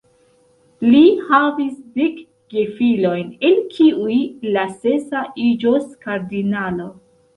[0.85, 2.17] Li havis dek
[2.55, 4.17] gefilojn, el kiuj
[4.57, 6.91] la sesa iĝos kardinalo.